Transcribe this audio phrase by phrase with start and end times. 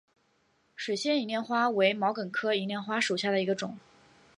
[0.75, 3.77] 水仙银莲花为毛茛科银莲花属下的一个种。